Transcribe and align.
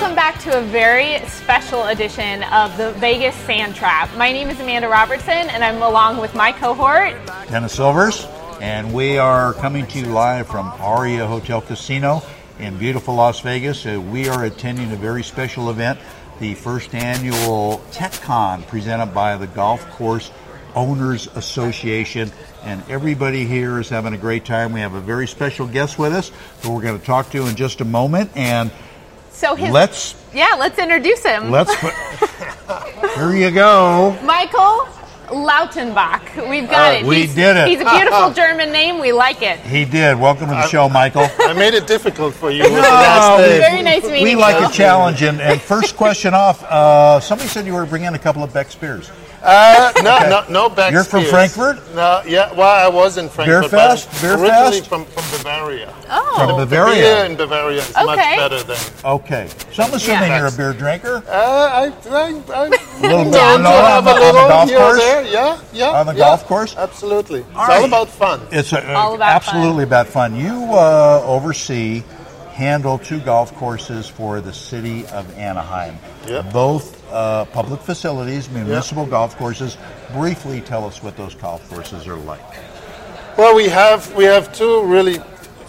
Welcome 0.00 0.16
back 0.16 0.40
to 0.44 0.58
a 0.58 0.62
very 0.62 1.18
special 1.28 1.84
edition 1.84 2.42
of 2.44 2.74
the 2.78 2.92
Vegas 2.92 3.34
Sand 3.34 3.74
Trap. 3.74 4.08
My 4.16 4.32
name 4.32 4.48
is 4.48 4.58
Amanda 4.58 4.88
Robertson, 4.88 5.28
and 5.28 5.62
I'm 5.62 5.82
along 5.82 6.16
with 6.16 6.34
my 6.34 6.52
cohort, 6.52 7.14
Dennis 7.50 7.74
Silvers, 7.74 8.26
and 8.62 8.94
we 8.94 9.18
are 9.18 9.52
coming 9.52 9.86
to 9.88 9.98
you 9.98 10.06
live 10.06 10.46
from 10.46 10.68
Aria 10.80 11.26
Hotel 11.26 11.60
Casino 11.60 12.22
in 12.58 12.78
beautiful 12.78 13.14
Las 13.14 13.40
Vegas. 13.40 13.84
Uh, 13.84 14.00
we 14.00 14.26
are 14.26 14.46
attending 14.46 14.90
a 14.90 14.96
very 14.96 15.22
special 15.22 15.68
event, 15.68 16.00
the 16.38 16.54
first 16.54 16.94
annual 16.94 17.82
TechCon 17.90 18.66
presented 18.68 19.12
by 19.12 19.36
the 19.36 19.48
Golf 19.48 19.86
Course 19.90 20.30
Owners 20.74 21.26
Association. 21.34 22.32
And 22.62 22.82
everybody 22.88 23.44
here 23.44 23.78
is 23.78 23.90
having 23.90 24.14
a 24.14 24.18
great 24.18 24.46
time. 24.46 24.72
We 24.72 24.80
have 24.80 24.94
a 24.94 25.00
very 25.00 25.26
special 25.26 25.66
guest 25.66 25.98
with 25.98 26.14
us 26.14 26.32
who 26.62 26.74
we're 26.74 26.82
going 26.82 26.98
to 26.98 27.04
talk 27.04 27.30
to 27.32 27.46
in 27.46 27.54
just 27.54 27.82
a 27.82 27.84
moment. 27.84 28.30
And 28.34 28.70
so 29.40 29.54
his 29.54 29.70
let's 29.72 30.14
yeah, 30.34 30.54
let's 30.58 30.78
introduce 30.78 31.24
him. 31.24 31.50
let's 31.50 31.74
put, 31.76 31.92
here 33.16 33.34
you 33.34 33.50
go. 33.50 34.16
Michael 34.22 34.86
Lautenbach. 35.28 36.48
We've 36.50 36.68
got 36.68 36.94
Uh, 36.94 36.98
it. 36.98 37.06
we 37.06 37.22
He's- 37.22 37.34
did 37.34 37.56
it. 37.56 37.68
He's 37.68 37.80
a 37.80 37.84
beautiful 37.90 38.30
German 38.42 38.70
name. 38.72 38.98
We 39.00 39.12
like 39.12 39.42
it. 39.42 39.58
He 39.60 39.84
did. 39.84 40.18
Welcome 40.18 40.48
to 40.48 40.54
the 40.54 40.66
show, 40.68 40.88
Michael. 40.88 41.26
I 41.40 41.52
made 41.52 41.74
it 41.74 41.86
difficult 41.86 42.34
for 42.34 42.50
you 42.50 42.62
with 42.64 42.72
the 42.72 42.80
No, 42.82 42.88
last 42.88 43.38
we- 43.38 43.58
Very 43.58 43.82
nice 43.82 44.02
meeting 44.04 44.22
We 44.24 44.30
you. 44.32 44.38
like 44.38 44.70
a 44.70 44.72
challenge. 44.72 45.22
And, 45.22 45.40
and 45.40 45.60
first 45.60 45.96
question 45.96 46.34
off, 46.34 46.62
uh, 46.64 47.20
somebody 47.20 47.48
said 47.48 47.64
you 47.66 47.74
were 47.74 47.86
bringing 47.86 48.12
a 48.14 48.18
couple 48.18 48.42
of 48.42 48.52
Beck's 48.52 48.74
beers. 48.74 49.10
Uh, 49.42 49.90
no, 50.02 50.18
no, 50.28 50.44
no 50.50 50.68
back 50.68 50.92
You're 50.92 51.02
from 51.04 51.20
Spears. 51.24 51.52
Frankfurt? 51.52 51.94
No, 51.94 52.22
yeah. 52.26 52.52
Well, 52.52 52.68
I 52.68 52.88
was 52.94 53.16
in 53.16 53.28
Frankfurt. 53.30 53.70
but 53.70 53.96
Beerfest? 53.96 54.24
I'm 54.34 54.40
Originally 54.42 54.80
from, 54.82 55.04
from 55.06 55.24
Bavaria. 55.38 55.94
Oh, 56.10 56.34
From 56.36 56.48
Beer 56.68 56.84
Bavaria. 56.84 57.24
in 57.24 57.36
Bavaria 57.36 57.78
is 57.78 57.94
much 57.94 58.16
better 58.18 58.62
than. 58.62 58.76
Okay. 59.04 59.48
So 59.72 59.82
I'm 59.84 59.94
assuming 59.94 60.28
Yeah. 60.28 60.38
you're 60.38 60.48
a 60.48 60.52
beer 60.52 60.72
drinker 60.74 61.22
Uh, 61.26 61.30
I, 61.32 61.84
I, 62.10 62.42
I 62.54 62.68
little 63.00 63.24
known 63.24 63.30
down 63.32 63.58
to 63.60 63.64
low 63.64 63.82
have 63.82 64.06
on 64.06 64.16
a 64.16 64.20
the- 64.20 64.26
on 64.26 64.34
the 64.34 64.40
little 64.40 64.48
golf 64.48 64.68
here 64.68 64.78
course? 64.78 64.98
there. 64.98 65.24
Yeah, 65.26 65.60
yeah. 65.72 65.90
On 66.00 66.06
the 66.06 66.12
yeah. 66.12 66.18
golf 66.18 66.46
course? 66.46 66.76
Absolutely. 66.76 67.40
It's 67.40 67.48
all 67.56 67.84
about 67.86 68.08
fun. 68.08 68.40
It's 68.52 68.72
a, 68.74 68.94
All 68.94 69.14
about 69.14 69.32
absolutely 69.36 69.84
about 69.84 70.06
fun. 70.06 70.36
You 70.36 70.64
uh, 70.74 71.22
oversee, 71.24 72.02
handle 72.52 72.98
two 72.98 73.20
golf 73.20 73.54
courses 73.54 74.06
for 74.06 74.42
the 74.42 74.52
city 74.52 75.06
of 75.06 75.38
Anaheim. 75.38 75.96
Yep. 76.26 76.52
Both 76.52 76.99
uh, 77.10 77.44
public 77.46 77.80
facilities, 77.80 78.48
municipal 78.50 79.06
golf 79.06 79.36
courses. 79.36 79.76
Briefly 80.12 80.60
tell 80.60 80.84
us 80.84 81.02
what 81.02 81.16
those 81.16 81.34
golf 81.34 81.68
courses 81.68 82.06
are 82.06 82.16
like. 82.16 82.40
Well, 83.36 83.54
we 83.54 83.68
have 83.68 84.14
we 84.14 84.24
have 84.24 84.52
two 84.52 84.82
really 84.84 85.18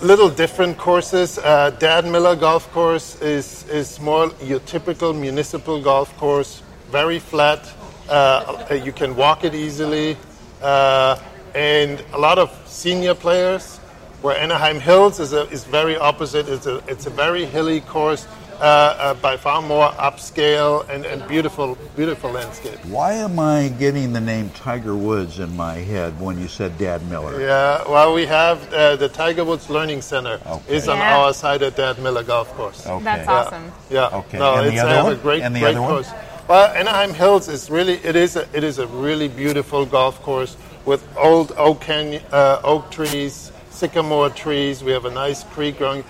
little 0.02 0.30
different 0.30 0.78
courses. 0.78 1.38
Uh, 1.38 1.70
Dad 1.80 2.06
Miller 2.06 2.36
Golf 2.36 2.72
Course 2.72 3.22
is 3.22 3.68
is 3.70 4.00
more 4.00 4.32
your 4.42 4.60
typical 4.62 5.14
municipal 5.14 5.82
golf 5.82 6.16
course, 6.18 6.64
very 6.90 7.20
flat. 7.20 7.72
Uh, 8.10 8.80
you 8.84 8.92
can 8.92 9.16
walk 9.16 9.44
it 9.44 9.54
easily, 9.56 10.18
uh, 10.62 11.18
and 11.56 12.04
a 12.14 12.18
lot 12.18 12.38
of 12.38 12.50
senior 12.66 13.14
players. 13.16 13.78
Where 14.22 14.38
Anaheim 14.38 14.80
Hills 14.80 15.20
is 15.20 15.34
a, 15.34 15.50
is 15.50 15.64
very 15.64 15.98
opposite. 15.98 16.48
It's 16.48 16.68
a 16.68 16.84
it's 16.88 17.06
a 17.08 17.10
very 17.10 17.46
hilly 17.46 17.82
course, 17.82 18.28
uh, 18.62 18.64
uh, 18.64 19.14
by 19.16 19.36
far 19.38 19.62
more 19.62 19.90
upscale 19.94 20.88
and, 20.88 21.06
and 21.06 21.28
beautiful 21.28 21.76
beautiful 21.96 22.30
landscape. 22.32 22.78
Why 22.86 23.14
am 23.14 23.40
I 23.40 23.70
getting 23.80 24.14
the 24.14 24.22
name 24.22 24.50
Tiger 24.52 24.96
Woods 24.96 25.40
in 25.40 25.56
my 25.56 25.74
head 25.74 26.20
when 26.22 26.40
you 26.40 26.48
said 26.48 26.78
Dad 26.78 27.02
Miller? 27.10 27.42
Yeah, 27.42 27.84
well, 27.90 28.14
we 28.14 28.26
have 28.28 28.72
uh, 28.72 28.96
the 28.98 29.10
Tiger 29.10 29.44
Woods 29.44 29.70
Learning 29.70 30.02
Center 30.02 30.40
Okay. 30.46 30.76
is 30.76 30.88
on 30.88 30.98
Yeah. 30.98 31.18
our 31.18 31.34
side 31.34 31.64
at 31.64 31.76
Dad 31.76 31.98
Miller 32.00 32.24
Golf 32.24 32.54
Course. 32.54 32.86
Okay. 32.86 33.04
That's 33.04 33.28
Yeah. 33.28 33.34
awesome. 33.34 33.72
Yeah. 33.90 34.08
Okay, 34.20 34.38
No, 34.38 34.54
and 34.56 34.68
the 34.68 34.74
it's 34.74 34.82
other 34.82 34.96
uh, 34.96 35.04
one? 35.06 35.14
a 35.14 35.16
great, 35.16 35.42
And 35.44 35.56
the 35.56 35.60
great 35.62 35.72
other 35.72 35.82
one? 35.82 35.92
course. 35.92 36.12
Well, 36.48 36.68
Anaheim 36.76 37.14
Hills 37.14 37.48
is 37.48 37.70
really 37.72 37.96
it 38.04 38.16
is 38.16 38.36
a, 38.36 38.46
it 38.54 38.64
is 38.64 38.78
a 38.80 38.86
really 38.88 39.28
beautiful 39.28 39.86
golf 39.86 40.22
course 40.22 40.56
with 40.86 41.02
old 41.18 41.54
oak 41.58 41.82
canyon, 41.82 42.22
uh, 42.32 42.60
oak 42.64 42.92
trees, 42.92 43.52
sycamore 43.72 44.30
trees. 44.30 44.84
We 44.84 44.92
have 44.92 45.06
a 45.06 45.12
nice 45.12 45.44
creek 45.46 45.78
growing, 45.80 46.04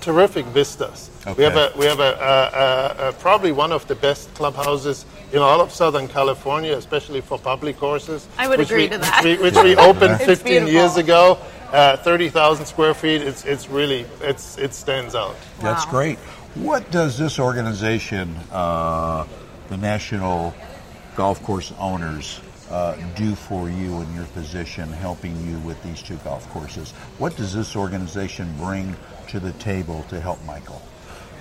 terrific 0.00 0.44
vistas. 0.46 1.10
We 1.36 1.44
have 1.44 1.56
a 1.56 1.72
we 1.76 1.86
have 1.86 2.00
a, 2.00 2.02
uh 2.02 2.50
uh 2.52 3.02
uh 3.02 3.12
probably 3.12 3.50
one 3.50 3.72
of 3.72 3.86
the 3.86 3.94
best 3.94 4.32
clubhouses 4.34 5.06
in 5.32 5.38
all 5.38 5.60
of 5.60 5.72
Southern 5.72 6.06
California, 6.06 6.76
especially 6.76 7.22
for 7.22 7.38
public 7.38 7.78
courses. 7.78 8.28
I 8.36 8.46
would 8.46 8.60
agree 8.60 8.84
we- 8.84 8.88
to 8.90 8.98
that. 8.98 9.24
Which 9.24 9.38
we, 9.38 9.42
which 9.42 9.56
we 9.56 9.76
opened 9.76 10.14
It's 10.20 10.24
15 10.24 10.66
years 10.66 10.96
ago. 10.96 11.38
Uh, 11.72 11.96
30,000 11.96 12.66
square 12.66 12.94
feet. 12.94 13.22
It's 13.22 13.44
it's 13.44 13.68
really 13.68 14.06
it's 14.20 14.58
it 14.58 14.74
stands 14.74 15.14
out. 15.14 15.34
That's 15.60 15.84
great. 15.86 16.18
What 16.54 16.88
does 16.92 17.18
this 17.18 17.40
organization, 17.40 18.36
uh, 18.52 19.26
the 19.68 19.76
National 19.76 20.54
Golf 21.16 21.42
Course 21.42 21.72
Owners, 21.80 22.40
uh, 22.70 22.96
do 23.16 23.34
for 23.34 23.68
you 23.68 24.02
in 24.02 24.14
your 24.14 24.26
position, 24.26 24.88
helping 24.88 25.34
you 25.48 25.58
with 25.66 25.82
these 25.82 26.00
two 26.00 26.16
golf 26.18 26.48
courses? 26.50 26.92
What 27.18 27.36
does 27.36 27.52
this 27.52 27.74
organization 27.74 28.54
bring 28.56 28.94
to 29.28 29.40
the 29.40 29.52
table 29.54 30.04
to 30.10 30.20
help 30.20 30.44
Michael? 30.44 30.80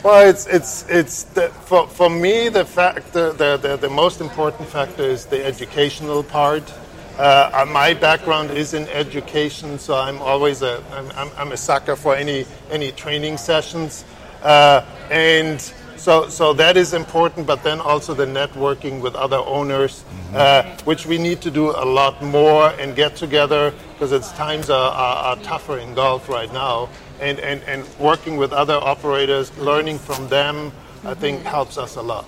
Well, 0.04 0.28
it's 0.28 0.48
it's 0.48 0.86
it's 0.90 1.24
the, 1.24 1.48
for 1.48 1.88
for 1.88 2.10
me 2.10 2.50
the 2.50 2.66
fact 2.66 3.14
the, 3.14 3.32
the 3.32 3.78
the 3.78 3.90
most 3.90 4.20
important 4.20 4.68
factor 4.68 5.04
is 5.04 5.26
the 5.26 5.46
educational 5.46 6.24
part. 6.24 6.74
Uh, 7.18 7.50
uh, 7.54 7.66
my 7.72 7.94
background 7.94 8.52
is 8.52 8.74
in 8.74 8.86
education, 8.90 9.80
so 9.80 9.96
I'm 9.96 10.22
always 10.22 10.62
a 10.62 10.84
I'm, 10.92 11.30
I'm, 11.38 11.52
a 11.54 11.58
sucker 11.58 11.96
for 11.96 12.18
any 12.18 12.46
any 12.70 12.92
training 12.92 13.38
sessions, 13.38 14.04
uh, 14.42 14.84
and 15.10 15.62
so 15.96 16.28
so 16.28 16.52
that 16.52 16.76
is 16.76 16.94
important. 16.94 17.48
But 17.48 17.64
then 17.64 17.80
also 17.80 18.14
the 18.14 18.26
networking 18.26 19.00
with 19.00 19.16
other 19.16 19.38
owners, 19.38 20.04
uh, 20.34 20.64
which 20.84 21.06
we 21.06 21.18
need 21.18 21.40
to 21.44 21.50
do 21.50 21.70
a 21.70 21.86
lot 21.86 22.22
more 22.22 22.74
and 22.78 22.94
get 22.94 23.16
together 23.16 23.74
because 23.94 24.12
it's 24.12 24.34
times 24.34 24.70
are, 24.70 24.92
are, 24.92 25.16
are 25.28 25.36
tougher 25.44 25.78
in 25.78 25.94
golf 25.94 26.28
right 26.28 26.52
now, 26.52 26.90
and, 27.24 27.40
and 27.40 27.62
and 27.64 28.00
working 28.00 28.38
with 28.38 28.52
other 28.54 28.76
operators, 28.76 29.56
learning 29.58 30.00
from 30.00 30.28
them, 30.28 30.72
I 31.04 31.14
think 31.14 31.44
helps 31.44 31.78
us 31.78 31.96
a 31.96 32.02
lot. 32.02 32.26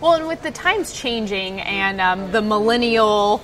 Well, 0.00 0.14
and 0.14 0.26
with 0.26 0.42
the 0.42 0.50
times 0.50 0.92
changing 0.92 1.60
and 1.60 2.00
um, 2.00 2.32
the 2.32 2.42
millennial 2.42 3.40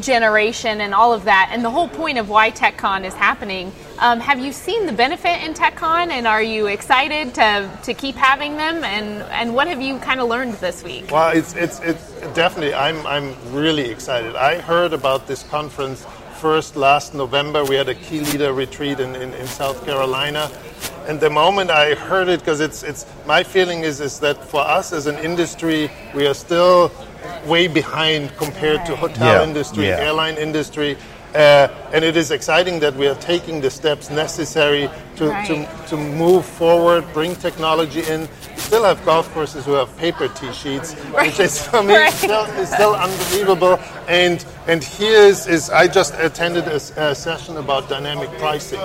generation 0.00 0.80
and 0.80 0.92
all 0.94 1.12
of 1.12 1.24
that, 1.24 1.50
and 1.52 1.64
the 1.64 1.70
whole 1.70 1.88
point 1.88 2.18
of 2.18 2.28
why 2.28 2.50
TechCon 2.50 3.04
is 3.04 3.14
happening, 3.14 3.72
um, 3.98 4.20
have 4.20 4.38
you 4.40 4.52
seen 4.52 4.86
the 4.86 4.92
benefit 4.92 5.42
in 5.44 5.54
TechCon, 5.54 6.10
and 6.10 6.26
are 6.26 6.42
you 6.42 6.66
excited 6.66 7.34
to, 7.34 7.70
to 7.84 7.94
keep 7.94 8.16
having 8.16 8.56
them? 8.56 8.84
And, 8.84 9.22
and 9.30 9.54
what 9.54 9.68
have 9.68 9.80
you 9.80 9.98
kind 9.98 10.20
of 10.20 10.28
learned 10.28 10.54
this 10.54 10.82
week? 10.82 11.10
Well, 11.10 11.30
it's 11.30 11.54
it's 11.54 11.80
it's 11.80 12.10
definitely. 12.34 12.74
I'm 12.74 13.06
I'm 13.06 13.34
really 13.54 13.88
excited. 13.90 14.36
I 14.36 14.60
heard 14.60 14.92
about 14.92 15.26
this 15.26 15.42
conference 15.44 16.04
first 16.44 16.76
last 16.76 17.14
November. 17.14 17.64
We 17.64 17.74
had 17.74 17.88
a 17.88 17.94
key 17.94 18.20
leader 18.20 18.52
retreat 18.52 19.00
in, 19.00 19.16
in, 19.16 19.32
in 19.32 19.46
South 19.46 19.82
Carolina, 19.86 20.50
and 21.08 21.18
the 21.18 21.30
moment 21.30 21.70
I 21.70 21.94
heard 21.94 22.28
it, 22.28 22.40
because 22.40 22.60
it's 22.60 22.82
it's 22.82 23.06
my 23.26 23.42
feeling 23.42 23.80
is 23.80 23.98
is 23.98 24.20
that 24.20 24.36
for 24.44 24.60
us 24.60 24.92
as 24.92 25.06
an 25.06 25.16
industry, 25.24 25.90
we 26.14 26.26
are 26.26 26.34
still 26.34 26.92
way 27.46 27.66
behind 27.66 28.36
compared 28.36 28.84
to 28.84 28.94
hotel 28.94 29.40
Yeah, 29.40 29.48
industry, 29.48 29.86
yeah. 29.86 30.04
airline 30.04 30.36
industry. 30.36 30.98
Uh, 31.34 31.68
and 31.92 32.04
it 32.04 32.16
is 32.16 32.30
exciting 32.30 32.78
that 32.80 32.94
we 32.94 33.08
are 33.08 33.16
taking 33.16 33.60
the 33.60 33.70
steps 33.70 34.08
necessary 34.08 34.88
to, 35.16 35.30
Right. 35.30 35.46
to, 35.46 35.88
to 35.88 35.96
move 35.96 36.44
forward, 36.44 37.04
bring 37.12 37.34
technology 37.34 38.02
in. 38.02 38.28
We 38.54 38.60
still 38.60 38.84
have 38.84 39.04
golf 39.04 39.32
courses 39.34 39.64
who 39.64 39.72
have 39.72 39.94
paper 39.98 40.28
tee 40.28 40.52
sheets, 40.52 40.92
which 40.94 41.40
is 41.40 41.60
for 41.66 41.82
me 41.82 41.94
Right. 41.96 42.12
still, 42.12 42.44
is 42.44 42.70
still 42.70 42.94
unbelievable. 42.94 43.80
And 44.06 44.44
and 44.66 44.82
here 44.82 45.20
is, 45.20 45.46
is 45.46 45.70
I 45.70 45.88
just 45.88 46.14
attended 46.18 46.68
a 46.68 47.14
session 47.14 47.56
about 47.56 47.88
dynamic 47.88 48.30
pricing. 48.38 48.80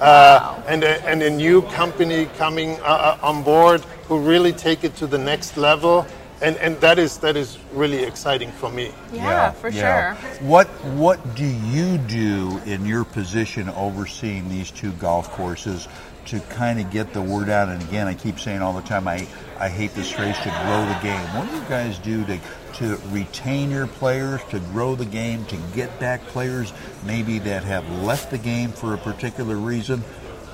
Uh, 0.00 0.60
and, 0.66 0.82
a, 0.82 1.00
and 1.06 1.22
a 1.22 1.30
new 1.30 1.62
company 1.62 2.26
coming 2.36 2.70
uh, 2.80 2.84
uh, 2.84 3.18
on 3.22 3.42
board 3.44 3.80
who 4.08 4.18
really 4.18 4.52
take 4.52 4.82
it 4.82 4.96
to 4.96 5.06
the 5.06 5.16
next 5.18 5.56
level. 5.56 6.04
And, 6.44 6.58
and 6.58 6.78
that 6.82 6.98
is 6.98 7.16
that 7.18 7.38
is 7.38 7.58
really 7.72 8.02
exciting 8.02 8.52
for 8.52 8.70
me. 8.70 8.92
Yeah, 9.14 9.52
for 9.52 9.70
yeah. 9.70 10.14
sure. 10.14 10.46
What 10.46 10.66
What 10.94 11.34
do 11.34 11.46
you 11.46 11.96
do 11.96 12.60
in 12.66 12.84
your 12.84 13.04
position 13.04 13.70
overseeing 13.70 14.50
these 14.50 14.70
two 14.70 14.92
golf 14.92 15.30
courses 15.30 15.88
to 16.26 16.40
kind 16.40 16.80
of 16.80 16.90
get 16.90 17.14
the 17.14 17.22
word 17.22 17.48
out? 17.48 17.70
And 17.70 17.82
again, 17.82 18.06
I 18.08 18.12
keep 18.12 18.38
saying 18.38 18.60
all 18.60 18.74
the 18.74 18.82
time, 18.82 19.08
I 19.08 19.26
I 19.58 19.70
hate 19.70 19.94
this 19.94 20.10
phrase 20.10 20.36
to 20.40 20.50
grow 20.50 20.84
the 20.84 20.98
game. 21.02 21.26
What 21.34 21.48
do 21.48 21.56
you 21.56 21.62
guys 21.62 21.98
do 21.98 22.26
to 22.26 22.38
to 22.74 23.00
retain 23.08 23.70
your 23.70 23.86
players, 23.86 24.42
to 24.50 24.58
grow 24.58 24.96
the 24.96 25.06
game, 25.06 25.46
to 25.46 25.56
get 25.74 25.98
back 25.98 26.20
players 26.26 26.74
maybe 27.06 27.38
that 27.38 27.64
have 27.64 27.88
left 28.02 28.30
the 28.30 28.38
game 28.38 28.70
for 28.70 28.92
a 28.92 28.98
particular 28.98 29.56
reason? 29.56 30.00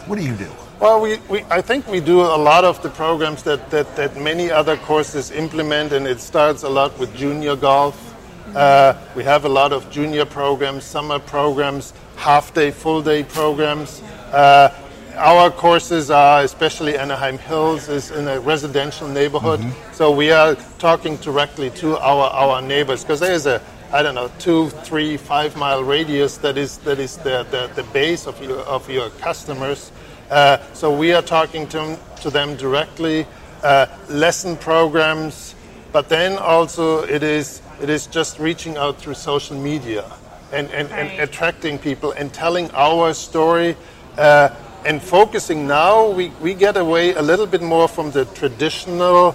What 0.06 0.20
do 0.20 0.24
you 0.24 0.36
do? 0.36 0.50
Well, 0.80 1.02
we, 1.02 1.18
we, 1.28 1.44
I 1.50 1.60
think 1.60 1.86
we 1.88 2.00
do 2.00 2.22
a 2.22 2.40
lot 2.40 2.64
of 2.64 2.82
the 2.82 2.88
programs 2.88 3.42
that, 3.42 3.68
that, 3.68 3.96
that 3.96 4.16
many 4.16 4.50
other 4.50 4.78
courses 4.78 5.30
implement, 5.30 5.92
and 5.92 6.06
it 6.06 6.20
starts 6.20 6.62
a 6.62 6.70
lot 6.70 6.98
with 6.98 7.14
junior 7.14 7.54
golf. 7.54 8.16
Uh, 8.56 8.94
we 9.14 9.22
have 9.24 9.44
a 9.44 9.48
lot 9.50 9.74
of 9.74 9.90
junior 9.90 10.24
programs, 10.24 10.84
summer 10.84 11.18
programs, 11.18 11.92
half 12.16 12.54
day, 12.54 12.70
full 12.70 13.02
day 13.02 13.22
programs. 13.24 14.00
Uh, 14.32 14.74
our 15.16 15.50
courses 15.50 16.10
are, 16.10 16.44
especially 16.44 16.96
Anaheim 16.96 17.36
Hills, 17.36 17.90
is 17.90 18.10
in 18.10 18.26
a 18.26 18.40
residential 18.40 19.06
neighborhood. 19.06 19.60
Mm-hmm. 19.60 19.92
So 19.92 20.10
we 20.10 20.30
are 20.30 20.54
talking 20.78 21.16
directly 21.16 21.68
to 21.72 21.98
our, 21.98 22.30
our 22.30 22.62
neighbors 22.62 23.04
because 23.04 23.20
there 23.20 23.34
is 23.34 23.44
a 23.44 23.60
I 23.92 24.02
don't 24.02 24.14
know 24.14 24.30
two, 24.38 24.70
three, 24.70 25.16
five 25.16 25.56
mile 25.56 25.82
radius 25.82 26.38
that 26.38 26.56
is 26.56 26.78
that 26.78 27.00
is 27.00 27.16
the, 27.18 27.44
the, 27.50 27.70
the 27.74 27.82
base 27.92 28.26
of 28.26 28.40
your 28.40 28.60
of 28.60 28.88
your 28.88 29.10
customers. 29.10 29.90
Uh, 30.30 30.58
so 30.74 30.96
we 30.96 31.12
are 31.12 31.22
talking 31.22 31.66
to 31.68 31.78
them, 31.78 31.98
to 32.22 32.30
them 32.30 32.56
directly. 32.56 33.26
Uh, 33.62 33.86
lesson 34.08 34.56
programs, 34.56 35.54
but 35.92 36.08
then 36.08 36.38
also 36.38 37.02
it 37.02 37.22
is 37.22 37.60
it 37.82 37.90
is 37.90 38.06
just 38.06 38.38
reaching 38.38 38.76
out 38.78 38.96
through 38.96 39.12
social 39.14 39.54
media 39.56 40.04
and, 40.52 40.70
and, 40.70 40.90
Right. 40.90 40.98
and 41.10 41.20
attracting 41.20 41.78
people 41.78 42.12
and 42.12 42.32
telling 42.32 42.70
our 42.72 43.12
story 43.12 43.76
uh, 44.16 44.48
and 44.86 45.02
focusing 45.02 45.66
now 45.66 46.08
we, 46.10 46.28
we 46.40 46.54
get 46.54 46.76
away 46.78 47.12
a 47.14 47.22
little 47.22 47.46
bit 47.46 47.60
more 47.62 47.86
from 47.88 48.10
the 48.12 48.24
traditional 48.26 49.34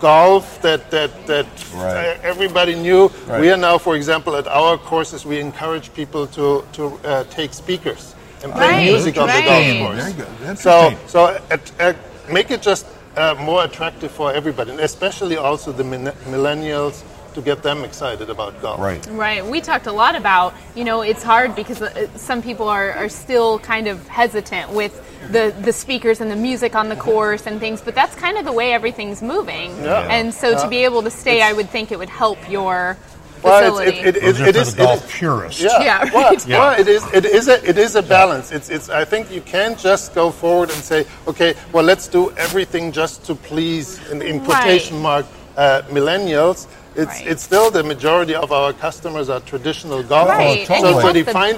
golf 0.00 0.60
that 0.62 0.90
that, 0.90 1.10
that 1.26 1.46
Right. 1.74 2.16
uh, 2.16 2.18
everybody 2.22 2.74
knew 2.74 3.08
Right. 3.26 3.40
we 3.40 3.50
are 3.50 3.56
now 3.56 3.78
for 3.78 3.94
example 3.96 4.34
at 4.36 4.46
our 4.48 4.76
courses 4.78 5.24
we 5.24 5.38
encourage 5.40 5.92
people 5.94 6.26
to, 6.28 6.64
to 6.72 6.84
uh, 7.04 7.24
take 7.30 7.52
speakers 7.54 8.14
and 8.44 8.52
play 8.52 8.68
Right, 8.68 8.84
music 8.84 9.16
on 9.18 9.28
the 9.28 9.42
golf 9.42 10.16
course 10.46 10.60
so 10.60 10.94
so 11.06 11.40
at, 11.50 11.80
at, 11.80 11.96
make 12.30 12.50
it 12.50 12.62
just 12.62 12.86
uh, 13.16 13.34
more 13.38 13.64
attractive 13.64 14.10
for 14.10 14.32
everybody 14.32 14.70
and 14.70 14.80
especially 14.80 15.36
also 15.36 15.72
the 15.72 15.84
min- 15.84 16.14
millennials 16.26 17.02
to 17.34 17.40
get 17.40 17.62
them 17.62 17.82
excited 17.84 18.28
about 18.30 18.60
golf 18.60 18.78
Right. 18.80 19.06
Right. 19.06 19.44
We 19.44 19.60
talked 19.60 19.86
a 19.86 19.92
lot 19.92 20.16
about, 20.16 20.54
you 20.74 20.84
know, 20.84 21.00
it's 21.02 21.22
hard 21.22 21.54
because 21.54 21.80
uh, 21.80 22.08
some 22.16 22.42
people 22.42 22.68
are, 22.68 22.92
are 22.92 23.08
still 23.08 23.58
kind 23.58 23.86
of 23.88 24.06
hesitant 24.08 24.70
with 24.70 24.92
the, 25.30 25.54
the 25.62 25.72
speakers 25.72 26.20
and 26.20 26.30
the 26.30 26.36
music 26.36 26.74
on 26.74 26.88
the 26.88 26.96
course 26.96 27.46
and 27.46 27.58
things, 27.60 27.80
but 27.80 27.94
that's 27.94 28.14
kind 28.16 28.36
of 28.36 28.44
the 28.44 28.52
way 28.52 28.72
everything's 28.72 29.22
moving. 29.22 29.70
Yeah. 29.82 30.06
And 30.10 30.34
so 30.34 30.58
to 30.62 30.68
be 30.68 30.84
able 30.84 31.02
to 31.02 31.10
stay, 31.10 31.40
I 31.42 31.52
would 31.52 31.70
think 31.70 31.90
it 31.92 31.98
would 31.98 32.10
help 32.10 32.38
your 32.50 32.98
Well, 33.42 33.76
facility. 33.76 33.98
it's, 33.98 34.08
it, 34.08 34.16
it, 34.16 34.24
it, 34.24 34.40
are 34.40 34.46
it 34.48 34.54
for 34.54 34.60
is 34.60 34.74
the 34.74 34.82
it 34.82 34.86
golf 34.86 35.04
is- 35.04 35.18
purists. 35.18 35.62
Yeah, 35.62 35.82
Yeah, 35.82 36.04
well, 36.14 36.30
right. 36.32 36.46
well, 36.48 36.80
it 36.80 36.88
is. 36.88 37.02
It 37.12 37.24
is 37.24 37.48
a. 37.48 37.68
It 37.68 37.78
is 37.78 37.96
a 37.96 38.02
balance. 38.02 38.52
It's. 38.52 38.70
It's. 38.70 38.88
I 38.88 39.04
think 39.04 39.30
you 39.30 39.40
can't 39.40 39.78
just 39.78 40.14
go 40.14 40.30
forward 40.30 40.70
and 40.70 40.78
say, 40.82 41.06
okay, 41.26 41.54
well, 41.72 41.84
let's 41.84 42.06
do 42.08 42.30
everything 42.32 42.92
just 42.92 43.24
to 43.26 43.34
please, 43.34 43.98
in, 44.10 44.22
in 44.22 44.38
Right. 44.38 44.44
quotation 44.46 44.98
mark, 45.00 45.26
uh, 45.56 45.82
millennials. 45.90 46.66
It's. 46.94 47.06
Right. 47.06 47.26
It's 47.26 47.42
still 47.42 47.70
the 47.70 47.82
majority 47.82 48.34
of 48.34 48.52
our 48.52 48.72
customers 48.72 49.28
are 49.30 49.40
traditional 49.40 50.02
golfers. 50.02 50.36
Right, 50.36 50.70
and 50.70 50.80
So 50.82 50.88
you 50.88 50.98
to 50.98 51.02
want 51.04 51.14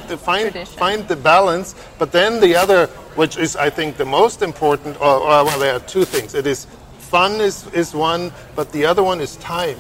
the 0.09 0.17
find, 0.17 0.51
tradition. 0.53 0.79
find 0.79 1.09
the 1.09 1.17
balance, 1.17 1.75
but 1.99 2.13
then 2.13 2.41
the 2.41 2.55
other, 2.57 2.87
which 3.17 3.37
is 3.37 3.57
I 3.57 3.69
think 3.69 3.97
the 3.97 4.05
most 4.07 4.43
important, 4.43 4.97
or, 5.01 5.17
or 5.21 5.45
well, 5.45 5.59
there 5.59 5.75
are 5.75 5.81
two 5.81 6.05
things. 6.05 6.35
It 6.35 6.47
is 6.47 6.67
fun 6.99 7.41
is 7.41 7.67
is 7.73 7.95
one, 7.95 8.33
but 8.57 8.71
the 8.73 8.87
other 8.87 9.03
one 9.03 9.21
is 9.21 9.37
time. 9.37 9.79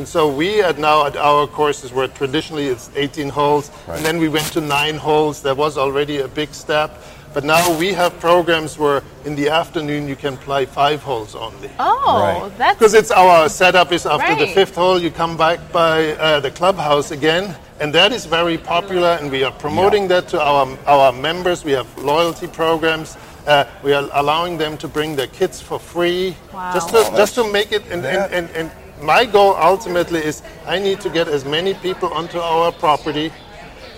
And 0.00 0.08
so 0.08 0.26
we 0.32 0.62
at 0.62 0.78
now 0.78 1.04
at 1.04 1.14
our 1.14 1.46
courses 1.46 1.92
where 1.92 2.08
traditionally 2.08 2.68
it's 2.68 2.88
18 2.96 3.28
holes, 3.28 3.70
Right. 3.86 3.98
and 3.98 4.06
then 4.06 4.16
we 4.16 4.28
went 4.30 4.46
to 4.54 4.60
nine 4.62 4.96
holes. 4.96 5.42
That 5.42 5.58
was 5.58 5.76
already 5.76 6.20
a 6.22 6.26
big 6.26 6.54
step. 6.54 6.90
But 7.34 7.44
now 7.44 7.76
we 7.78 7.92
have 7.92 8.18
programs 8.18 8.78
where 8.78 9.02
in 9.26 9.36
the 9.36 9.50
afternoon 9.50 10.08
you 10.08 10.16
can 10.16 10.38
play 10.38 10.64
five 10.64 11.02
holes 11.02 11.34
only. 11.34 11.68
oh, 11.78 12.18
Right. 12.18 12.52
that's 12.56 12.78
Because 12.78 12.94
it's 12.94 13.10
our 13.10 13.50
setup 13.50 13.92
is 13.92 14.06
after 14.06 14.34
the 14.36 14.46
fifth 14.46 14.74
hole, 14.74 14.98
you 14.98 15.10
come 15.10 15.36
back 15.36 15.58
by 15.70 16.12
uh, 16.14 16.40
the 16.40 16.50
clubhouse 16.50 17.10
again, 17.10 17.54
and 17.78 17.92
that 17.94 18.10
is 18.10 18.24
very 18.24 18.56
popular, 18.56 19.18
and 19.20 19.30
we 19.30 19.44
are 19.44 19.52
promoting 19.52 20.08
that 20.08 20.28
to 20.28 20.40
our 20.40 20.66
our 20.86 21.12
members. 21.12 21.62
We 21.62 21.72
have 21.72 21.86
loyalty 21.98 22.46
programs. 22.46 23.18
Uh, 23.46 23.64
we 23.82 23.92
are 23.94 24.08
allowing 24.12 24.58
them 24.58 24.76
to 24.78 24.88
bring 24.88 25.16
their 25.16 25.26
kids 25.38 25.60
for 25.60 25.78
free, 25.78 26.36
Wow. 26.54 26.72
just 26.74 26.88
to 26.88 27.00
just 27.16 27.34
to 27.34 27.44
make 27.52 27.70
it. 27.72 27.82
And, 27.92 28.02
that- 28.04 28.32
and, 28.32 28.48
and, 28.48 28.56
and 28.56 28.70
my 29.02 29.24
goal 29.24 29.54
ultimately 29.56 30.24
is 30.24 30.42
I 30.66 30.78
need 30.78 31.00
to 31.00 31.10
get 31.10 31.28
as 31.28 31.44
many 31.44 31.74
people 31.74 32.12
onto 32.12 32.38
our 32.38 32.72
property, 32.72 33.32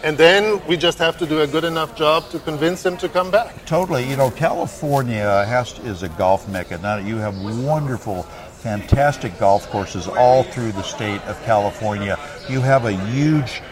and 0.03 0.17
then 0.17 0.65
we 0.67 0.77
just 0.77 0.99
have 0.99 1.17
to 1.19 1.27
do 1.27 1.41
a 1.41 1.47
good 1.47 1.65
enough 1.65 1.97
job 1.97 2.29
to 2.31 2.39
convince 2.41 2.83
them 2.83 2.97
to 2.99 3.09
come 3.09 3.31
back. 3.31 3.65
Totally. 3.67 4.09
You 4.09 4.17
know, 4.17 4.31
California 4.31 5.45
has 5.47 5.79
is 5.81 6.03
a 6.03 6.09
golf 6.11 6.49
mecca. 6.49 6.79
Now 6.79 6.97
you 6.97 7.17
have 7.17 7.37
wonderful, 7.65 8.25
fantastic 8.63 9.39
golf 9.39 9.69
courses 9.71 10.09
all 10.09 10.43
through 10.43 10.73
the 10.73 10.83
state 10.83 11.21
of 11.23 11.41
California. 11.45 12.19
You 12.49 12.61
have 12.61 12.85
a 12.85 12.93
huge 12.93 13.63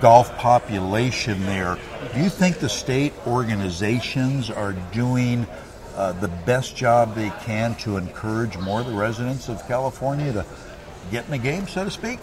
golf 0.00 0.36
population 0.36 1.40
there. 1.46 1.76
Do 2.14 2.20
you 2.20 2.28
think 2.28 2.58
the 2.58 2.68
state 2.68 3.12
organizations 3.26 4.50
are 4.50 4.72
doing 4.92 5.46
uh, 5.96 6.12
the 6.12 6.28
best 6.28 6.76
job 6.76 7.14
they 7.14 7.30
can 7.42 7.74
to 7.74 7.96
encourage 7.96 8.56
more 8.58 8.80
of 8.80 8.86
the 8.86 8.92
residents 8.92 9.48
of 9.48 9.66
California 9.66 10.32
to 10.32 10.46
get 11.10 11.24
in 11.26 11.30
the 11.30 11.38
game, 11.38 11.66
so 11.68 11.84
to 11.84 11.90
speak? 11.90 12.20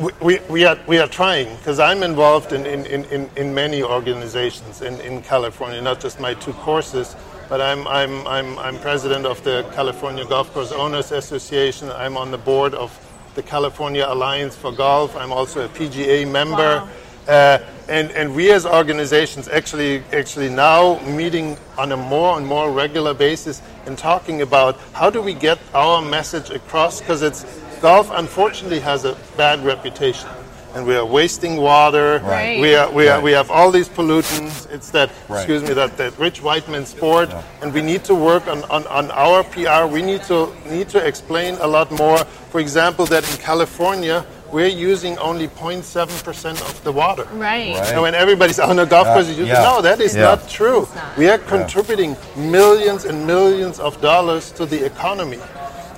We, 0.00 0.12
we, 0.20 0.38
we 0.48 0.64
are 0.64 0.78
we 0.86 0.98
are 0.98 1.06
trying 1.06 1.54
because 1.56 1.78
I'm 1.78 2.02
involved 2.02 2.52
in, 2.52 2.66
in, 2.66 2.86
in, 2.86 3.04
in, 3.06 3.30
in 3.36 3.54
many 3.54 3.82
organizations 3.82 4.82
in, 4.82 5.00
in 5.00 5.22
California, 5.22 5.80
not 5.80 6.00
just 6.00 6.18
my 6.18 6.34
two 6.34 6.52
courses, 6.54 7.14
but 7.48 7.60
I'm, 7.60 7.86
I'm, 7.88 8.26
I'm, 8.26 8.58
I'm 8.58 8.78
president 8.78 9.26
of 9.26 9.42
the 9.44 9.68
California 9.74 10.24
Golf 10.24 10.52
Course 10.52 10.72
Owners 10.72 11.12
Association. 11.12 11.90
I'm 11.90 12.16
on 12.16 12.30
the 12.30 12.38
board 12.38 12.74
of 12.74 12.90
the 13.34 13.42
California 13.42 14.06
Alliance 14.06 14.56
for 14.56 14.72
Golf. 14.72 15.16
I'm 15.16 15.32
also 15.32 15.64
a 15.64 15.68
PGA 15.68 16.30
member. 16.30 16.56
Wow. 16.56 16.88
Uh, 17.28 17.58
and, 17.88 18.10
and 18.12 18.34
we 18.34 18.52
as 18.52 18.66
organizations 18.66 19.48
actually 19.48 20.02
actually 20.12 20.48
now 20.48 21.00
meeting 21.00 21.56
on 21.76 21.92
a 21.92 21.96
more 21.96 22.36
and 22.36 22.46
more 22.46 22.70
regular 22.72 23.14
basis 23.14 23.60
and 23.86 23.98
talking 23.98 24.42
about 24.42 24.78
how 24.92 25.10
do 25.10 25.20
we 25.20 25.34
get 25.34 25.58
our 25.74 26.00
message 26.00 26.50
across 26.50 27.00
because 27.00 27.22
it's 27.22 27.44
golf 27.80 28.10
unfortunately 28.14 28.80
has 28.80 29.04
a 29.04 29.16
bad 29.36 29.64
reputation 29.64 30.28
and 30.74 30.86
we 30.86 30.94
are 30.94 31.04
wasting 31.04 31.56
water 31.56 32.20
Right. 32.22 32.60
we 32.60 32.74
are 32.74 32.90
we 32.92 33.08
are 33.08 33.20
we 33.20 33.32
have 33.32 33.50
all 33.50 33.70
these 33.70 33.88
pollutants 33.88 34.70
it's 34.70 34.90
that 34.90 35.10
Right. 35.28 35.38
excuse 35.40 35.62
me 35.62 35.72
that, 35.74 35.96
that 35.96 36.16
rich 36.18 36.42
white 36.42 36.68
man 36.68 36.86
sport 36.86 37.28
and 37.62 37.72
we 37.72 37.82
need 37.82 38.04
to 38.04 38.14
work 38.14 38.46
on, 38.46 38.62
on, 38.70 38.86
on 38.86 39.10
our 39.12 39.42
PR 39.44 39.86
we 39.86 40.02
need 40.02 40.22
to 40.24 40.52
need 40.68 40.88
to 40.90 40.98
explain 41.04 41.54
a 41.60 41.66
lot 41.66 41.90
more 41.90 42.18
for 42.52 42.60
example 42.60 43.04
that 43.06 43.28
in 43.30 43.36
California 43.38 44.24
we're 44.52 44.66
using 44.92 45.16
only 45.18 45.46
0.7% 45.46 46.60
of 46.68 46.82
the 46.84 46.90
water 46.92 47.22
right. 47.34 47.74
Right. 47.76 47.92
and 47.92 48.02
when 48.02 48.14
everybody's 48.14 48.58
on 48.58 48.78
a 48.78 48.86
golf 48.86 49.06
Yeah, 49.06 49.14
course, 49.14 49.28
you 49.38 49.44
yeah, 49.46 49.62
no, 49.62 49.80
that 49.82 50.00
is 50.00 50.14
yeah. 50.14 50.22
not 50.22 50.48
true. 50.48 50.88
not. 50.94 51.16
We 51.16 51.28
are 51.28 51.38
contributing 51.38 52.16
millions 52.36 53.04
and 53.04 53.26
millions 53.26 53.78
of 53.78 54.00
dollars 54.00 54.50
to 54.52 54.66
the 54.66 54.84
economy. 54.84 55.38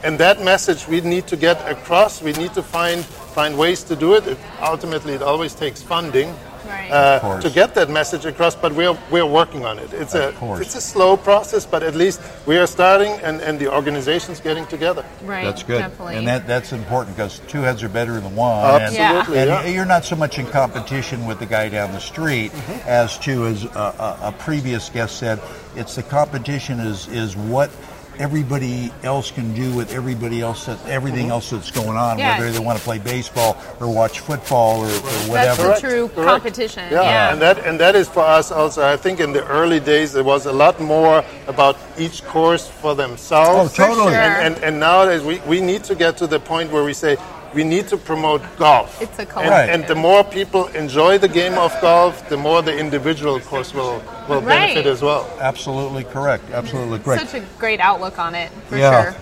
And 0.04 0.18
that 0.18 0.40
message 0.42 0.88
we 0.88 1.00
need 1.00 1.26
to 1.28 1.37
get 1.37 1.56
across. 1.71 2.21
We 2.23 2.32
need 2.32 2.54
to 2.54 2.62
find 2.62 3.04
find 3.04 3.56
ways 3.56 3.82
to 3.85 3.97
do 3.97 4.14
it. 4.14 4.26
it 4.26 4.38
ultimately, 4.61 5.14
it 5.14 5.23
always 5.23 5.54
takes 5.54 5.80
funding 5.82 6.35
Right. 6.66 6.90
uh, 6.92 7.40
to 7.40 7.50
get 7.50 7.75
that 7.75 7.90
message 7.90 8.25
across. 8.25 8.54
But 8.54 8.73
we're 8.73 8.97
we're 9.11 9.26
working 9.26 9.64
on 9.64 9.78
it. 9.78 9.92
It's 9.92 10.14
Of 10.14 10.35
a 10.35 10.38
course. 10.38 10.61
it's 10.61 10.75
a 10.76 10.80
slow 10.80 11.16
process, 11.16 11.66
but 11.66 11.82
at 11.82 11.94
least 11.94 12.21
we 12.47 12.56
are 12.59 12.66
starting, 12.66 13.12
and, 13.23 13.40
and 13.40 13.59
the 13.59 13.73
organization's 13.73 14.40
getting 14.40 14.66
together. 14.66 15.04
right. 15.25 15.44
That's 15.44 15.62
good, 15.64 15.78
Definitely. 15.80 16.16
and 16.16 16.26
that 16.28 16.47
that's 16.47 16.73
important 16.73 17.16
because 17.16 17.40
two 17.49 17.62
heads 17.62 17.82
are 17.82 17.88
better 17.88 18.21
than 18.21 18.35
one. 18.37 18.80
and- 18.82 18.97
Absolutely, 18.97 19.38
And, 19.38 19.50
yeah. 19.50 19.66
you're 19.75 19.85
not 19.97 20.04
so 20.04 20.16
much 20.16 20.38
in 20.38 20.47
competition 20.47 21.26
with 21.26 21.38
the 21.40 21.47
guy 21.47 21.68
down 21.68 21.92
the 21.92 22.00
street 22.00 22.52
Mm-hmm. 22.52 22.88
as 22.88 23.18
to 23.18 23.47
as 23.47 23.64
a, 23.64 23.68
a, 23.78 24.18
a 24.28 24.35
previous 24.38 24.88
guest 24.88 25.18
said. 25.18 25.40
It's 25.76 25.94
the 25.97 26.02
competition 26.04 26.80
is 26.80 27.09
is 27.09 27.37
what 27.37 27.71
everybody 28.19 28.92
else 29.02 29.31
can 29.31 29.54
do 29.54 29.73
with 29.75 29.92
everybody 29.95 30.40
else 30.40 30.66
that 30.66 30.78
everything 30.87 31.23
Mm-hmm. 31.26 31.31
else 31.33 31.50
that's 31.50 31.71
going 31.71 31.97
on, 31.97 32.19
Yeah. 32.19 32.38
whether 32.38 32.50
they 32.50 32.59
want 32.59 32.78
to 32.78 32.85
play 32.85 32.99
baseball 32.99 33.57
or 33.81 33.88
watch 33.88 34.21
football 34.21 34.81
or, 34.81 34.87
or 34.87 34.88
That's 34.88 35.28
whatever. 35.28 35.62
the 35.62 35.69
Correct, 35.69 35.81
true 35.81 36.09
correct. 36.09 36.28
competition. 36.31 36.85
Yeah, 36.90 37.02
Yeah. 37.02 37.33
and 37.33 37.40
that 37.42 37.59
and 37.66 37.78
that 37.81 37.95
is 37.95 38.09
for 38.09 38.21
us 38.21 38.50
also. 38.50 38.83
I 38.87 38.97
think 38.97 39.21
in 39.21 39.33
the 39.33 39.47
early 39.47 39.81
days 39.81 40.12
there 40.12 40.25
was 40.25 40.47
a 40.47 40.52
lot 40.52 40.81
more 40.81 41.25
about 41.47 41.76
each 41.99 42.25
course 42.25 42.66
for 42.69 42.95
themselves. 42.95 43.78
Oh, 43.78 43.85
totally. 43.87 44.12
sure. 44.12 44.21
And, 44.21 44.54
and, 44.57 44.64
and 44.64 44.81
nowadays 44.81 45.23
we, 45.23 45.38
we 45.47 45.61
need 45.61 45.85
to 45.85 45.95
get 45.95 46.16
to 46.19 46.26
the 46.26 46.40
point 46.40 46.71
where 46.73 46.85
we 46.85 46.95
say 46.95 47.16
we 47.54 47.64
need 47.64 47.88
to 47.88 47.97
promote 47.97 48.42
golf. 48.59 49.00
It's 49.00 49.18
a 49.18 49.23
and, 49.23 49.30
collective. 49.30 49.75
and 49.75 49.87
the 49.87 49.94
more 49.94 50.25
people 50.25 50.66
enjoy 50.68 51.18
the 51.18 51.28
game 51.28 51.54
of 51.54 51.73
golf, 51.80 52.28
the 52.28 52.37
more 52.37 52.62
the 52.62 52.76
individual 52.76 53.40
course 53.40 53.75
will, 53.75 54.02
will 54.28 54.40
Right. 54.40 54.75
benefit 54.75 54.87
as 54.87 55.02
well. 55.02 55.28
Absolutely 55.40 56.04
correct. 56.04 56.44
Absolutely 56.52 56.99
correct. 57.00 57.28
Such 57.30 57.42
a 57.42 57.44
great 57.59 57.80
outlook 57.80 58.18
on 58.18 58.35
it, 58.35 58.50
for 58.68 58.76
yeah. 58.76 59.02
sure. 59.12 59.16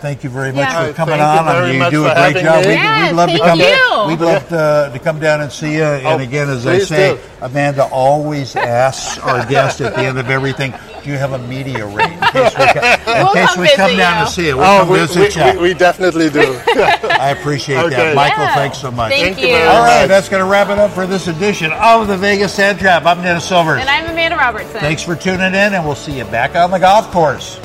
Thank 0.00 0.24
you 0.24 0.30
very 0.30 0.50
much 0.50 0.64
Yeah. 0.64 0.86
for 0.86 0.92
coming 0.94 1.18
Thank 1.18 1.40
on. 1.42 1.48
I 1.48 1.52
mean, 1.52 1.60
very 1.60 1.72
you 1.74 1.78
much 1.78 1.90
do 1.90 2.02
for 2.04 2.08
a 2.10 2.14
great 2.32 2.42
job. 2.42 2.64
We'd, 2.64 2.72
Yeah, 2.72 3.06
we'd 3.06 3.12
love 3.16 3.30
to 3.30 3.38
come. 3.38 3.60
you. 3.60 4.04
We'd 4.08 4.20
love 4.20 4.48
to, 4.48 4.90
to 4.94 4.98
come 4.98 5.20
down 5.20 5.40
and 5.42 5.52
see 5.52 5.74
you. 5.74 5.84
And 5.84 6.06
Oh, 6.06 6.18
again, 6.18 6.48
as 6.48 6.66
I 6.66 6.78
say, 6.78 7.14
do. 7.16 7.20
Amanda 7.42 7.84
always 7.84 8.56
asks 8.56 9.18
our 9.18 9.44
guest 9.44 9.82
at 9.82 9.94
the 9.94 10.00
end 10.02 10.18
of 10.18 10.30
everything, 10.30 10.72
"Do 11.04 11.10
you 11.10 11.18
have 11.18 11.32
a 11.34 11.38
media 11.38 11.84
rate?" 11.84 12.12
In 12.12 12.18
case 12.18 12.56
we, 12.58 12.64
ca- 12.64 12.99
in 13.16 13.22
We'll 13.24 13.32
case 13.34 13.48
come 13.50 13.60
we 13.60 13.66
visit 13.66 13.76
come 13.76 13.96
down 13.96 14.18
you. 14.20 14.24
to 14.26 14.30
see 14.32 14.48
it. 14.48 14.56
We'll 14.56 14.64
Oh, 14.66 14.78
come 14.80 14.88
we, 14.90 14.98
visit 14.98 15.36
we, 15.36 15.42
you. 15.44 15.52
we, 15.52 15.68
we 15.68 15.74
definitely 15.74 16.30
do. 16.30 16.60
I 17.10 17.30
appreciate 17.38 17.78
Okay. 17.78 17.96
that. 17.96 18.14
Michael, 18.16 18.42
Yeah. 18.44 18.54
thanks 18.54 18.78
so 18.78 18.90
much. 18.90 19.10
Thank, 19.12 19.36
Thank 19.36 19.40
you 19.48 19.56
you. 19.56 19.62
All 19.64 19.82
right, 19.82 20.06
that's 20.06 20.28
going 20.28 20.42
to 20.44 20.48
wrap 20.50 20.68
it 20.70 20.78
up 20.78 20.90
for 20.92 21.06
this 21.06 21.26
edition 21.28 21.72
of 21.72 22.08
the 22.08 22.16
Vegas 22.16 22.54
Sand 22.54 22.78
Trap. 22.78 23.04
I'm 23.06 23.22
Dennis 23.22 23.44
Silvers. 23.46 23.80
And 23.80 23.88
I'm 23.88 24.06
Amanda 24.10 24.36
Robertson. 24.36 24.80
Thanks 24.80 25.02
for 25.02 25.14
tuning 25.16 25.46
in, 25.54 25.74
and 25.74 25.84
we'll 25.84 25.94
see 25.94 26.16
you 26.16 26.24
back 26.24 26.54
on 26.56 26.70
the 26.70 26.78
golf 26.78 27.10
course. 27.10 27.58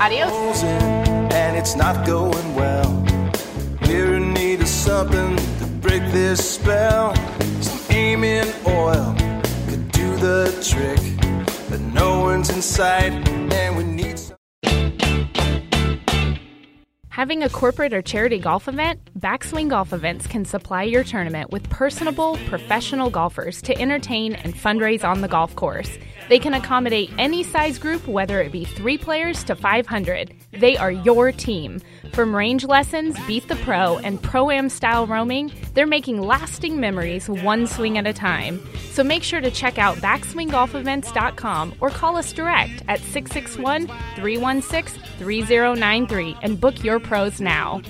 Adios. 0.00 0.62
and 0.64 1.56
it's 1.56 1.76
not 1.76 2.06
going 2.06 2.54
well. 2.54 2.90
We're 3.82 4.14
in 4.16 4.32
need 4.34 4.60
of 4.60 4.68
something 4.68 5.36
to 5.36 5.66
break 5.80 6.02
this 6.12 6.54
spell. 6.56 7.14
Some 7.60 7.80
aiming 7.96 8.52
oil 8.66 9.14
could 9.68 9.90
do 9.92 10.16
the 10.16 10.50
trick, 10.68 10.98
but 11.70 11.80
no 11.80 12.20
one's 12.20 12.50
in 12.50 12.60
sight, 12.60 13.12
and 13.28 13.76
we 13.76 13.84
need 13.84 14.18
some. 14.18 14.36
Having 17.14 17.44
a 17.44 17.48
corporate 17.48 17.94
or 17.94 18.02
charity 18.02 18.40
golf 18.40 18.66
event? 18.66 18.98
Backswing 19.16 19.68
Golf 19.68 19.92
Events 19.92 20.26
can 20.26 20.44
supply 20.44 20.82
your 20.82 21.04
tournament 21.04 21.52
with 21.52 21.70
personable, 21.70 22.40
professional 22.46 23.08
golfers 23.08 23.62
to 23.62 23.80
entertain 23.80 24.34
and 24.34 24.52
fundraise 24.52 25.08
on 25.08 25.20
the 25.20 25.28
golf 25.28 25.54
course. 25.54 25.96
They 26.28 26.38
can 26.38 26.54
accommodate 26.54 27.10
any 27.18 27.42
size 27.42 27.78
group, 27.78 28.06
whether 28.06 28.40
it 28.40 28.52
be 28.52 28.64
three 28.64 28.96
players 28.96 29.44
to 29.44 29.54
500. 29.54 30.34
They 30.52 30.76
are 30.76 30.90
your 30.90 31.32
team. 31.32 31.80
From 32.12 32.34
range 32.34 32.64
lessons, 32.64 33.16
Beat 33.26 33.48
the 33.48 33.56
Pro, 33.56 33.98
and 33.98 34.22
Pro 34.22 34.50
Am 34.50 34.68
style 34.68 35.06
roaming, 35.06 35.52
they're 35.74 35.86
making 35.86 36.20
lasting 36.20 36.78
memories 36.78 37.28
one 37.28 37.66
swing 37.66 37.98
at 37.98 38.06
a 38.06 38.12
time. 38.12 38.60
So 38.90 39.02
make 39.02 39.22
sure 39.22 39.40
to 39.40 39.50
check 39.50 39.78
out 39.78 39.96
backswinggolfevents.com 39.98 41.74
or 41.80 41.90
call 41.90 42.16
us 42.16 42.32
direct 42.32 42.82
at 42.88 43.00
661 43.00 43.88
316 44.16 45.02
3093 45.18 46.36
and 46.42 46.60
book 46.60 46.82
your 46.84 47.00
pros 47.00 47.40
now. 47.40 47.82